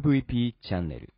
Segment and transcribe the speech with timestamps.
[0.00, 1.12] MVP チャンネル。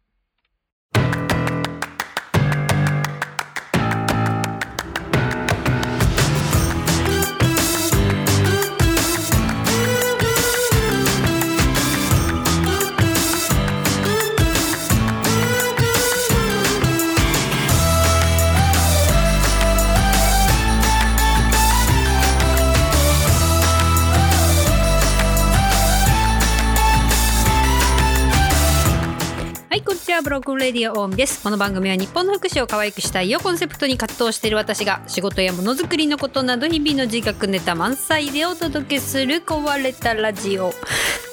[30.14, 31.42] は、 Broken Radio です。
[31.42, 40.72] この番組は日本の福祉を可愛くしたいをコンセプトに活動している私が仕事やものづくりのことなど日々の自虐ネタ満載でお届けする壊れたラジオ。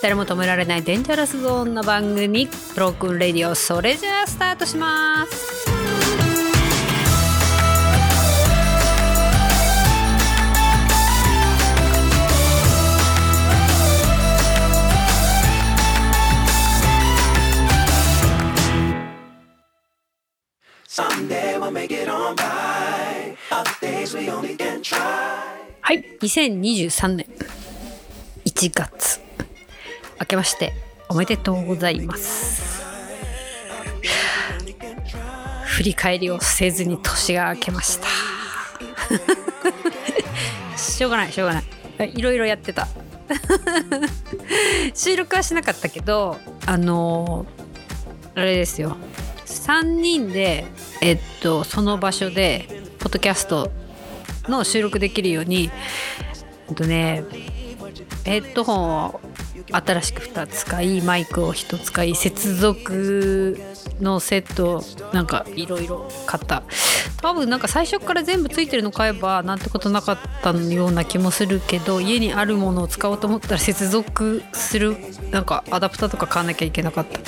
[0.02, 6.01] 誰も止められない dangerous zone の番組 Broken Radio それじゃあスタートします。
[25.92, 27.28] はい、2023年。
[28.46, 29.20] 1月。
[30.22, 30.72] 明けまして
[31.10, 32.82] おめでとうございます。
[35.66, 38.08] 振り返りをせずに年が明けました。
[40.80, 41.56] しょうがないしょうが
[41.98, 42.14] ない。
[42.16, 42.88] いろいろやってた。
[44.96, 47.46] 収録はしなかったけどあの
[48.34, 48.96] あれですよ。
[49.46, 50.64] 3人で
[51.02, 53.70] えっとその場所でポッドキャスト
[54.48, 55.70] の収録できるように
[56.70, 57.24] えっとね
[58.24, 59.22] ヘッドホンを
[59.72, 63.60] 新しく2つ買いマイクを1つ買い接続
[64.00, 66.64] のセットなんかいろいろ買った。
[67.22, 74.98] 多分なんか最初から全部ついてるの買えばなんてことなかったような気もするけど家にあるものを使おうと思ったら接続する
[75.30, 77.20] なんかアダプターとか買わなきゃいけなかった。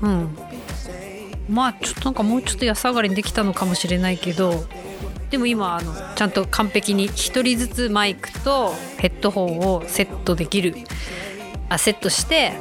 [0.00, 0.36] うん。
[1.48, 4.64] まあちょっとなんかもうちょっと安上がりにできたのかもしれないけど
[5.30, 10.74] でも今あのちゃんと完璧に1人ずつマイクとヘッドホンをセットできる
[11.68, 12.52] あセットして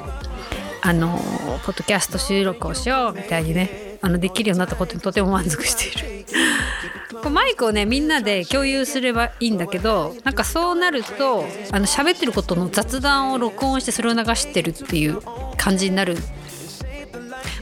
[0.82, 1.18] あの
[1.66, 6.26] ポッドキャスト収録をしようみたいにねあのできるようになったことにとても満足している。
[7.24, 15.22] こうマイクをねみんなで共有すればいいんだけどなんかそうなるとあの喋ってることの雑談を録音してそれを流してるっていう
[15.58, 16.22] 感じになる、ま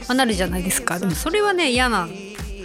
[0.08, 0.98] あ、なるじゃないですか。
[0.98, 2.08] でもそれはね嫌な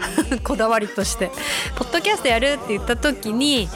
[0.44, 1.32] こだわりとして。
[1.76, 3.70] ポッドキャストやるって言った時に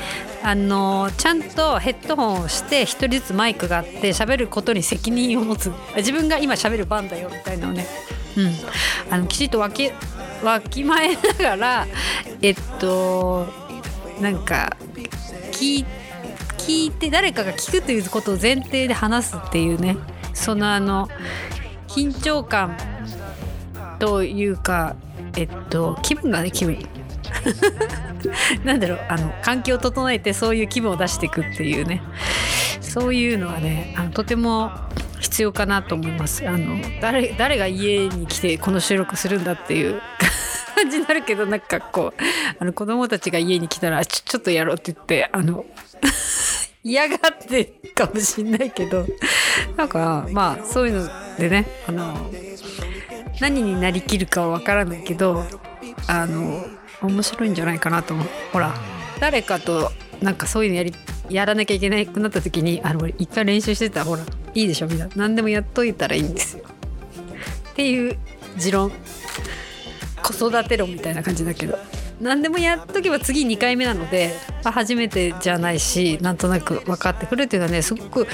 [0.44, 5.72] あのちゃんとヘッドホンをして一人ずつマイクがあって喋ることに責任を持つ。
[5.96, 7.88] 自分が今喋る番だよみたいなのをね、
[8.38, 8.56] うん、
[9.10, 9.92] あのきちっとわき
[10.44, 11.88] わきまえながら
[12.42, 13.48] えっと
[14.20, 14.76] なんか
[15.52, 15.86] 聞い
[16.58, 19.98] 聞いて誰かが聞くということを前提で話すっていうね。
[20.34, 21.08] そのあの
[21.88, 22.76] 緊張感
[24.00, 24.96] というか
[25.38, 26.78] えっと気分がね気分。
[28.64, 32.02] なんだろうあの環境を整えてそういう気分を出していくっていうね。
[32.82, 34.72] そういうのはねあのとても
[35.20, 36.48] 必要かなと思います。
[36.48, 40.02] あの誰誰が家に来てこの収録するんだっていう
[40.76, 42.22] 感じになるけどなんかこう
[42.60, 45.66] あの子供たちが家に来たらちょちょっとやろうって言ってあの
[46.84, 49.06] 嫌がってかもしんないけど。
[49.78, 52.30] なんかまあそういうのでねあの
[53.40, 55.44] 何になりきるかはわからないけど
[56.08, 56.66] あの
[57.02, 58.28] 面白いんじゃないかなと思う。
[58.52, 58.74] ほら
[59.20, 60.94] 誰かとなんかそういうのやり
[61.30, 64.24] やらなきゃいけなくなった時にあの一回練習してたらほら
[64.54, 65.08] いいでしょみんな。
[65.16, 66.64] 何でもやっといたらいいんですよ。
[67.72, 68.18] っていう
[68.58, 68.92] 持論。
[70.22, 71.78] 子育て論みたいな感じだけど。
[72.22, 74.34] 何でもやっとけば次2回目なので、
[74.64, 78.28] まあ、初めてじゃないしなんとなく分かってくるっていうのはねすごく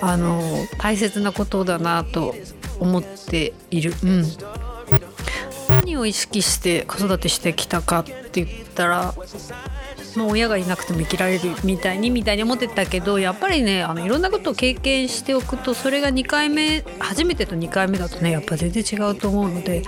[0.00, 0.40] あの
[0.78, 2.34] 大切なことだなと
[2.80, 3.94] 思っている。
[4.02, 4.24] うん
[5.68, 9.14] 何を意識して子育てしてきたかって言ったら、
[10.16, 19.82] まあ、親がいなくても生きられるみたいにみたいに思ってたけどやっぱりねあのいろんなことを経験しておくとそれが2回目初めてと2回目だとねやっぱ全然違うと思うので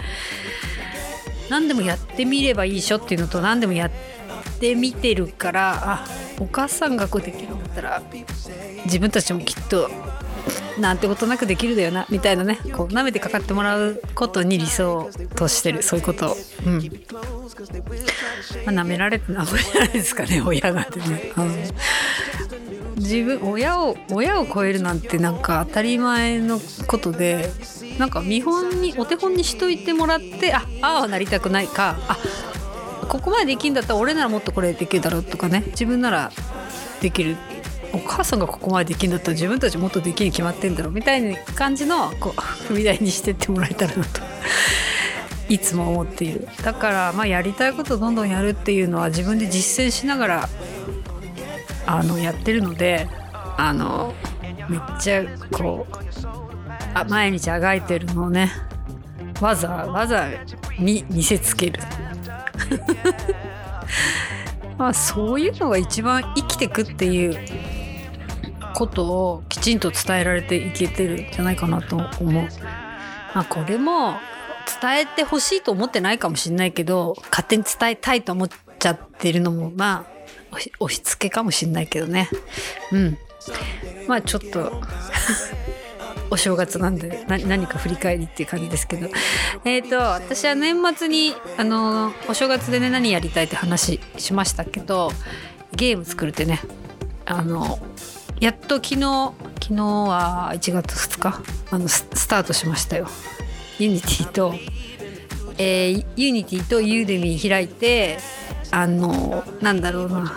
[1.51, 3.91] 何でもやってみればいいしょっていうのと何でもやっ
[4.61, 6.07] てみてるからあ
[6.39, 8.03] お母さんがこうできるんだったら
[8.85, 9.91] 自分たちもきっと
[10.79, 16.33] なんてことなくできるだよなみたいなねこう舐めてかかってもらうことに理想としてるそういうこと。
[16.33, 16.37] を
[16.67, 16.75] うん、
[18.67, 21.65] まあ、舐められてなんぼじゃないですかね 親がってね、うん、
[22.97, 27.51] 自分親を親を超えるなんてなんか当たり前のことで
[27.99, 32.17] なんか見本にお手本にしといてもらってあああなりたくないかあ
[33.09, 36.31] ここまでできるんだったら俺ならもっとこれできるだろうとかね自分なら
[37.01, 37.37] できる。
[37.93, 44.21] お母さんがここまでできるんだったら自分たちもっとできるに決まってんだろうみたいな感じのこう踏み台にしてってもらえたらなと。
[45.49, 46.47] いつも思っている。
[46.63, 50.49] だからまあやりたいことどんどんやるっていうのは自分で実践しながら
[51.87, 53.09] あのやってるので
[53.57, 54.15] あの
[54.69, 55.95] めっちゃこう
[56.95, 58.53] あ毎日あがいてるのをね
[59.41, 60.29] わざわざ
[60.79, 61.81] 見せつける。
[64.77, 67.39] まあそういうのが一番生きてくっていう
[68.79, 72.33] ことをきちんと伝えられていけてるんじゃないかなと思う。
[73.35, 74.15] まあこれも
[74.81, 78.49] 伝えてほしいと思ってないかもしれないけど勝手に伝えたいと思っ
[78.79, 80.07] ちゃってるのもま
[80.53, 82.31] あ押し付けかもしれないけどね。
[82.93, 83.19] うん。
[84.07, 84.81] まあちょっと
[86.31, 89.09] お正月なんでな何か振り返りっていう感じですけど
[89.65, 95.11] えっ、と私は年末にあのお正月でね何やりたいって話しましたけど
[95.75, 96.61] ゲーム作るってね
[97.25, 97.81] あの
[98.41, 103.09] やっと昨日昨日は1月2日あのスタートしましたよ。
[103.81, 104.55] Unity と、
[105.59, 108.19] えー Unity と Udemy 開いて
[108.71, 110.33] あのなんだろうな。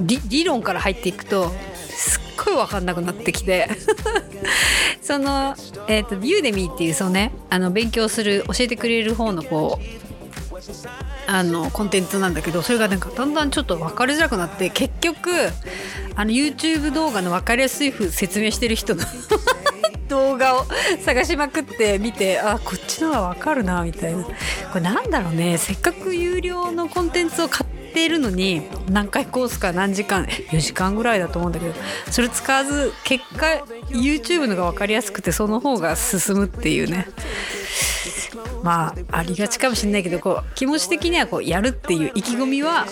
[0.00, 3.68] 理論から入っていくとすっごい分かんなくなってきて。
[5.00, 5.54] その、
[5.86, 10.54] えー、と Udemy っていうそのねあの勉強する教えてくれる方のこう
[11.26, 15.30] あのコンテンツなんだけどそれがなんかだんだんちょっと分かりづらくなって結局
[16.14, 19.02] あの YouTube 動画の分かりやすい風説明してる人の
[20.08, 20.66] 動画を
[21.04, 24.24] 探しまくって見てあこっちの方が分かるなみたいな。
[24.24, 24.30] こ
[24.74, 25.56] れなんだろうね。
[25.58, 31.74] せっかく有料のコンテンツを買っているのに何回コースか何時間4時間ぐらいだと思うんだけど
[32.10, 37.08] それ使わず結果 YouTube のが分かりやすくてその方が進むっていうね。
[38.64, 42.86] まあありがちかもしれないけどこう気持ち的にはこうやるっていう意気込みは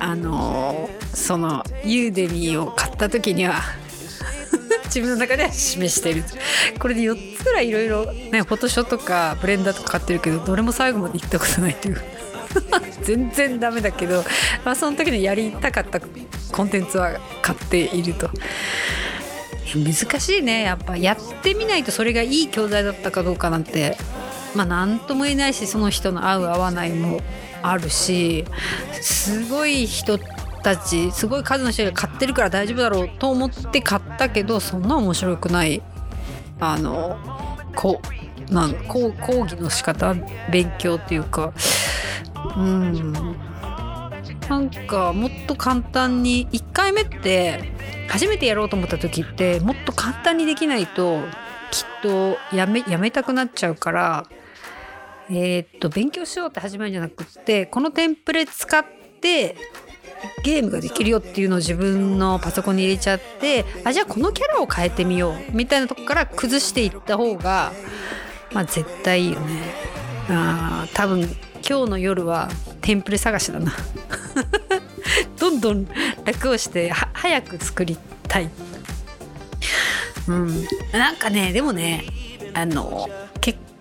[0.00, 3.60] あのーそのユーデミーを買った時には
[4.86, 6.24] 自分の中では示してる。
[6.78, 12.02] これで4つぐらいいろいろねフォトショーとかブレンダーとか買ってるけどどれも最後まで行ったことないっていう。
[13.02, 14.24] 全然ダメだけど、
[14.64, 16.00] まあ、その時にやりたかった
[16.50, 18.30] コンテンツは買っていると。
[19.74, 20.62] 難しいね。
[20.62, 23.96] やっぱやってみないとそれがいい教材だったかどうかなんて。
[24.54, 27.20] まあ何とも言えないしその人の合う合わないも
[27.62, 28.44] あるし
[29.00, 30.18] すごい人
[30.62, 35.82] たちすごい数の人が買ってるから大丈夫だろうと思って買ったけどそんな面白くない。
[36.60, 37.18] あの
[37.74, 38.00] こ
[38.48, 40.14] うなんこう講義の仕方
[40.50, 41.52] 勉強っていうか。
[42.56, 43.12] うん。
[44.48, 47.72] なんかもっと簡単に1回目って
[48.08, 51.20] 初めてやろうと思った時ってもっと簡単にできないと
[51.70, 54.26] きっとやめやめたくなっちゃうから
[55.30, 58.84] えーっと勉強しようって始めるんじゃなくってこのテンプレ使っ
[59.20, 59.56] て
[60.42, 67.72] ゲームができるよっていうのを自分のパソコンに入れちゃってあじゃあこのキャラを変えてみようみたいなとこから崩していった方が
[68.52, 69.62] まあ絶対いいよね。
[70.28, 71.20] あ多分
[71.68, 72.48] 今日の夜は
[72.80, 73.72] テンプレ探しだな。
[75.38, 75.86] どんどん
[76.24, 77.96] 楽をして早く作り
[78.28, 78.50] たい。
[80.28, 80.66] うん。
[80.92, 82.04] なんかねでもね
[82.54, 83.08] あの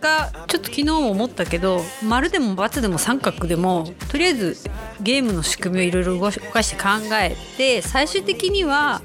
[0.02, 4.58] 果ちょっと昨日も思ったけど丸でも×でも三角でもとりあえず
[5.02, 9.02] ゲームの仕組みをいろいろ動かして考えて最終的には、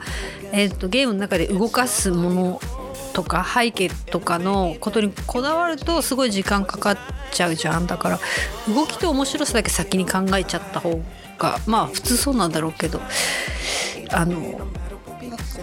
[0.53, 2.61] えー、とゲームの中で動かすもの
[3.13, 6.99] とか背景とかのことにこだわるとすごい時間かかっ
[7.33, 7.87] ちゃうじゃん。
[7.87, 8.19] だから
[8.69, 11.01] 動きと面白さだけ先に考えちゃった方
[11.39, 13.01] がまあ普通そうなんだろうけど
[14.11, 14.61] あの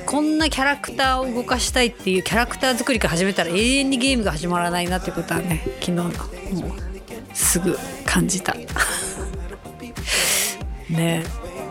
[0.05, 6.13] こんなキャラクターを動かしたいっていうキャラクター作りから始めたら永遠にゲームが始まらないなってことはね昨日のもう
[7.33, 8.55] すぐ感じた。
[10.89, 11.23] ね。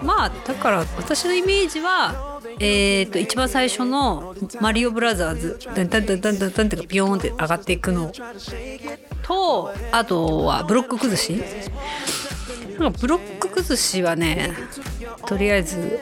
[0.02, 8.12] まあだから私のイメージはえー、と一番最初の「マリオブラザーズ」ダンダンダンダンダンってビヨーンって上がっていくの
[9.22, 11.42] とあとはブロック崩し。
[12.78, 14.52] なんかブロック崩しはね
[15.26, 16.00] とりあえず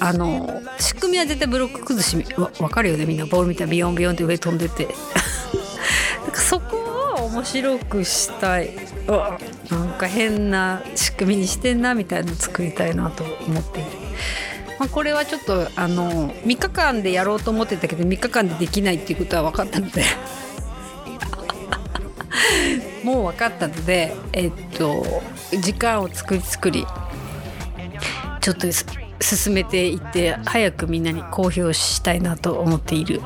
[0.00, 3.26] あの仕組みは絶対ブロック崩しわ分かるよねみんな。
[3.26, 4.88] ボールみたいなビヨンビヨンって上飛んでて。
[6.24, 6.76] なんかそこ
[7.18, 8.70] を面白くしたい。
[9.06, 9.38] うわ
[9.70, 13.90] なんか変な仕組みにしてんなみたいなの作りたいなと思っている。
[14.78, 20.02] まあ、これはちょっとあの3日間でやろうと思ってたけど3日間でできないっていうことは分かったので。
[23.04, 25.22] もう分かったのでえっと
[25.58, 26.86] 時間を作り作り。
[28.40, 28.99] ちょっとす。
[29.20, 33.20] 進めていって早くみんなに公表したいなと思っている。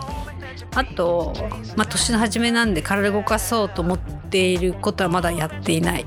[0.75, 1.33] あと、
[1.77, 6.07] まあ、年の初めなんで体動かそうと思っていることはまだやっていない。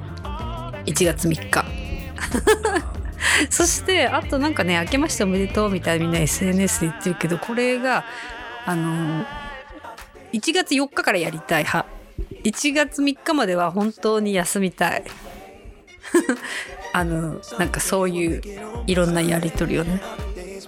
[0.86, 1.66] 1月3日。
[3.50, 8.04] そしてあとなんかね「明けましておめでとう」みたいなみんな SNS で言ってるけどこれが
[8.66, 9.24] あの
[10.34, 11.98] 1月4日からやりたい派。
[12.44, 15.04] 1月3日までは本当に休みたい。
[16.98, 18.42] あのなんかそういう
[18.88, 20.02] いろんなやり取りをね、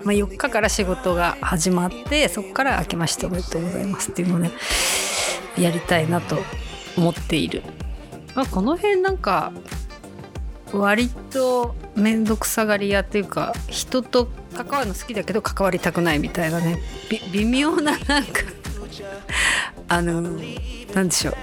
[0.03, 4.51] まあ、4日から仕事が始まってそこから「明けましておめでとうございます」っていうのをね
[5.57, 6.37] やりたいなと
[6.95, 7.63] 思っている、
[8.35, 9.51] まあ、この辺なんか
[10.71, 16.79] 割と面倒くさがり屋っていうか人と関わるの好きだけど関わりたくないみたいなね。
[17.31, 18.41] 微妙ななんか
[19.87, 21.35] あのなんでしょう。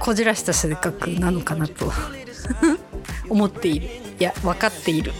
[0.00, 1.92] こじらした性格なのかなと。
[3.30, 4.03] 思っている。
[4.18, 5.12] いや分かっている。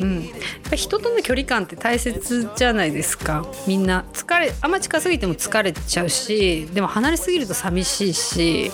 [0.00, 0.30] うん、やっ
[0.70, 3.46] ぱ人との距離感って大切じゃないですか。
[3.66, 4.04] みんな。
[4.12, 8.70] 疲れあんま近すぎても疲れちゃうしでも離れすぎると寂しいし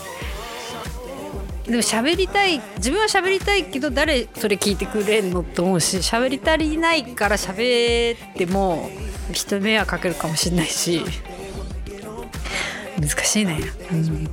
[1.64, 8.90] でも喋りたい自分は喋りたいけど誰それ聞いてくれんのと思うし喋り足りないから喋っても
[9.32, 11.02] 人迷惑かけるかもしれないし。
[13.00, 13.58] 難しいね、
[13.90, 14.28] うん。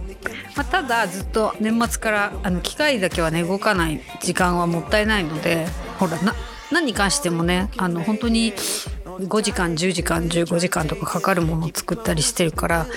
[0.56, 5.66] まあ、ただずっと年末からあの機械だけはね動かない時間はもったいないので
[5.98, 6.34] ほらな
[6.72, 12.88] 何に関してもねあの本当に5時間10時間15時間とかかかるものを作ったりしてるから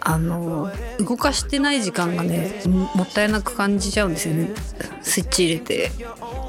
[0.00, 4.50] あの動かしてない時間がねもったいなく感じちゃうんですよね。
[5.02, 5.90] スイッチ入れて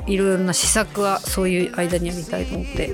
[0.07, 2.93] いろいろな試作はそういう間にやりたいと思って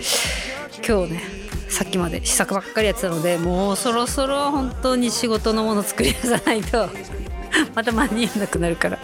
[0.88, 1.41] 今日ね
[1.72, 6.90] さっきまで試作ばっかりやってたのでもうそろそろ本当に仕事のもの作り出さないと
[7.74, 9.00] また間に合わなくなるから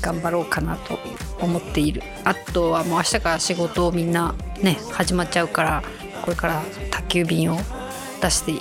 [0.00, 0.98] 頑張ろうかなと
[1.40, 2.02] 思っている。
[2.24, 5.82] あとはもう明日から仕事をみんなね始まっちゃうから
[6.22, 7.58] これから宅急便を
[8.22, 8.52] 出して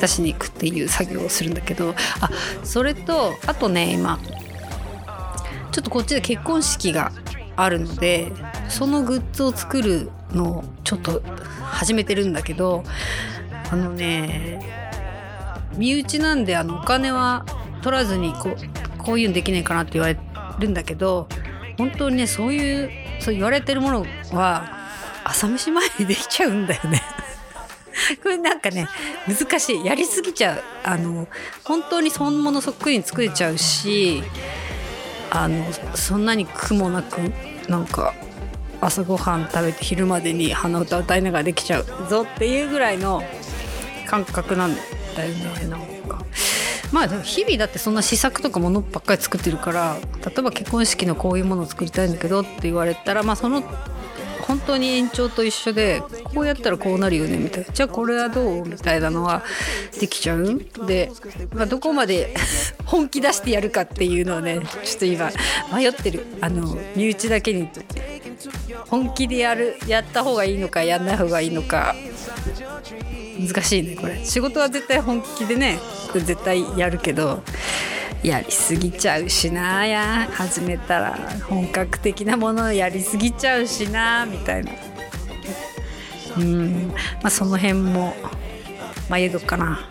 [0.00, 2.30] 出しに行くっていう作業をするんだけどあ
[2.64, 4.18] それとあとね今
[5.70, 7.12] ちょっとこっちで結婚式が
[7.56, 8.32] あるので
[8.68, 11.22] そのグッズを作るのをちょっと
[11.62, 12.84] 始めてるんだけど
[13.70, 14.60] あのね
[15.76, 17.44] 身内なんであのお金は
[17.82, 20.18] 取らずにこうこういうのできないかなって言われ
[20.58, 21.28] るんだけど
[21.78, 22.90] 本当にねそういう
[23.20, 24.78] そう言われてるものは
[25.24, 27.02] 朝飯前にできちゃうんだよね。
[28.22, 28.88] これなんかね
[29.28, 31.28] 難しいやりすぎちゃうあの
[31.62, 34.24] 本当に本物そっくりに作れちゃうし
[35.30, 35.64] あの
[35.94, 37.18] そんなに苦もなく
[37.68, 38.14] なんか
[38.82, 43.22] 朝ごはん食べて昼までに鼻歌歌いながらできちゃうぞっていうぐらいの
[44.08, 45.68] 感覚なんだよね。
[45.68, 46.24] なんか。
[46.90, 49.96] まあ日々だってそんな試作とかものばっかり作ってるから
[50.26, 53.62] 例えば結婚式のこういうものを作りたいんだけどって言われたらまあその
[54.42, 56.02] 本当に延長と一緒で
[56.34, 57.72] こうやったらこうなるよねみたいな。
[57.72, 59.42] じゃあこれはどうみたいなのは
[60.00, 60.58] できちゃう？
[60.86, 61.10] で、
[61.54, 62.34] まあ、どこまで
[62.84, 65.30] 本気出してやるかっていうのをねちょっと今
[65.72, 66.26] 迷ってる。
[66.40, 67.68] あの身内だけに。
[67.68, 68.11] とって
[68.88, 71.94] 本気でやるやった方がいいのかやんない方がいいのか
[73.38, 74.24] 難しいねこれ。
[74.24, 75.78] 仕事は絶対本気でね
[76.14, 77.42] 絶対やるけど
[78.22, 80.28] やりすぎちゃうしなや。
[80.32, 81.18] 始めたら
[81.48, 84.72] 本格的なものやりすぎちゃうしなみたいな。
[86.38, 86.88] うん。
[86.88, 86.94] ま
[87.24, 88.14] あその辺も
[89.10, 89.88] 迷うかな。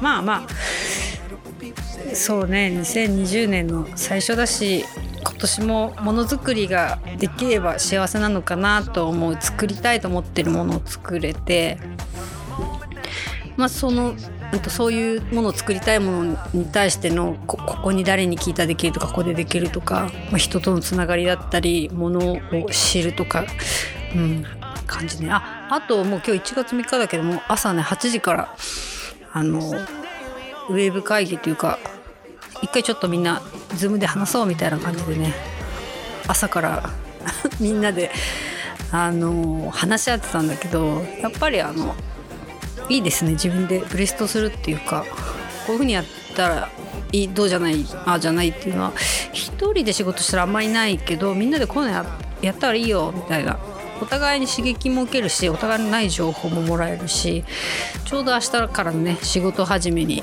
[0.00, 4.84] まあまあそうね2020年の最初だし
[5.22, 11.78] 今年もものづくりができれば幸せなのかなと思う作りたいと思ってるものを作れて
[13.56, 14.14] まあその
[14.68, 23.44] そういうものを作りたいものに対してのここに誰に聞いたらできるとかここでできるとか、まあ、人とのつながりだったりものを知るとか、
[24.14, 24.44] うん、
[24.86, 25.30] 感じね。
[25.30, 28.56] ああともう今日1月3日だけども朝ね8時から
[29.32, 29.60] あの
[30.68, 31.78] ウェブ会議というか
[32.62, 33.40] 一回ちょっとみんな
[33.74, 35.34] ズームで話そうみたいな感じでね
[36.26, 36.90] 朝から
[37.60, 38.10] みんなで
[38.92, 41.94] あの話し合ってたんだけどやっぱりあの
[42.88, 43.32] いいですね。
[43.32, 45.04] 自分でブレストするっていうか
[45.66, 46.68] こういうふうにやったら
[47.12, 48.92] いいどうじゃないああじゃないっていうのは
[49.32, 52.06] 一人で仕事したらあんまりないけどみんなでこういうのや
[52.42, 53.58] やったらいいよみたいな
[54.00, 57.44] お互いに刺激も受けるしお互いにない情報ももらえるし
[58.06, 60.22] ちょうど明日からのね仕事始めに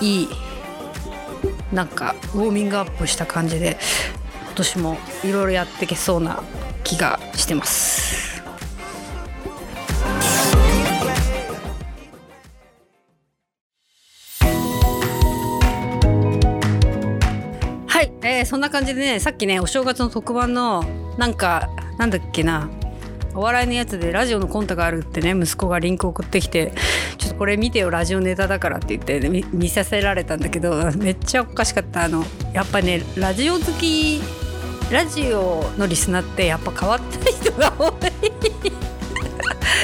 [0.00, 0.28] いい
[1.72, 3.78] なんかウォーミングアップした感じで
[4.46, 6.42] 今年もいろいろやっていけそうな
[6.82, 8.42] 気がしてます。
[17.86, 20.84] はい、えーそんな感じでねさっきねお正月の特番の
[21.18, 22.70] なんかなんだっけな
[23.34, 26.72] お笑いのやつでラジオのコントがあるってね息子がリンク送ってきて
[27.18, 32.04] ちょっとこれ見てよラジオネタだからって言って、ね、見見させられたんだけどめっちゃおかしかった。
[32.04, 34.20] あのやっぱねラジオ好き
[34.90, 37.92] ラジオのリスナーってやっぱ変わった人が多い。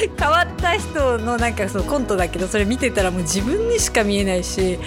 [0.19, 4.77] 変わった人のなんかそうコントだけどそれ見てたらもう自分にしか見えないし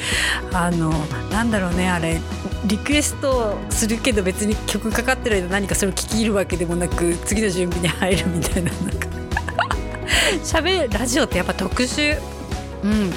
[0.52, 0.92] あの
[1.30, 2.20] なんだろうねあれ。
[2.66, 9.08] リクエストするけど別に曲かかってる間何かそれを聴き入るわけでもなく次の準備に入るみたいななんか。
[10.42, 12.18] 喋るラジオってやっぱ特殊。
[12.82, 13.12] うん。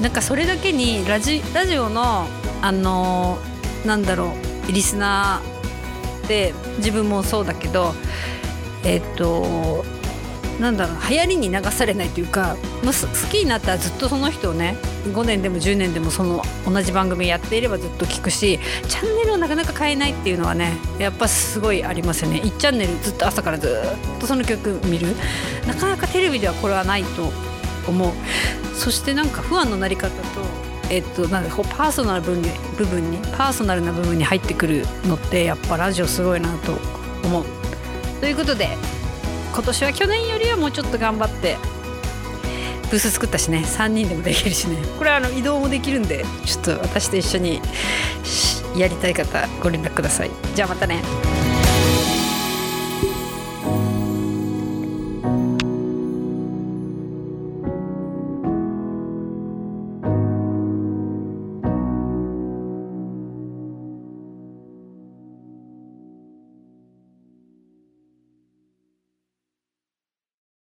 [0.00, 2.26] なんかそれだけにラジラジオの
[2.62, 3.38] あの
[3.84, 4.34] なんだろ
[4.68, 7.94] うリスナーで自分もそうだけど
[8.84, 9.84] えっと
[10.60, 22.40] なんだろう流行りに流されないというかもう好きになったらずっとその人をね5年でも10年でもその同じ番組やっていればずっと聞くしチャンネルをなかなか変えないっていうのはねやっぱすごいありますよね。
[22.42, 25.08] 1チャンネルずっと朝からずっとその曲見る。
[25.66, 27.32] なかなかテレビではこれはないと
[27.88, 28.12] 思う。
[28.74, 36.76] そしてなんか不安のなり方とえっと、なんかこうパーソナル部分に部分にパーソナルな部分に入ってくるのってやっぱラジオすごいなと
[37.24, 37.44] 思う。
[38.20, 38.76] ということで
[39.52, 41.58] 今年は去年よりはもうちょっと頑張って
[42.90, 43.62] ブース作ったしね。
[43.64, 44.76] 3人でもできるしね。
[44.98, 47.60] これはあの移動もできるんでちょっと私と一緒に
[48.76, 50.30] やりたい方ご連絡ください。
[50.54, 51.02] じゃあまたね。